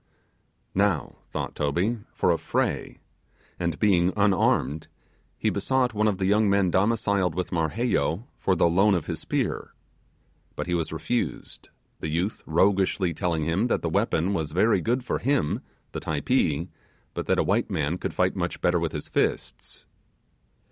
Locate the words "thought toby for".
1.29-2.31